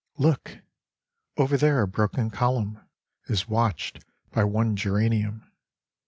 [0.17, 0.57] Look!
[1.37, 2.79] Over there a broken column
[3.27, 5.51] Is watched by one geranium.